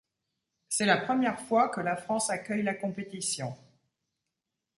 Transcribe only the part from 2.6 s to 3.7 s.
la compétition.